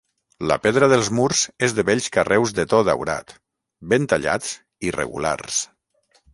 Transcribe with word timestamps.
La 0.51 0.55
pedra 0.61 0.87
dels 0.93 1.09
murs 1.17 1.41
és 1.67 1.75
de 1.81 1.85
bells 1.89 2.07
carreus 2.17 2.55
de 2.61 2.67
to 2.73 2.81
daurat, 2.89 3.37
ben 3.95 4.11
tallats 4.15 4.57
i 4.89 4.97
regulars. 5.01 5.65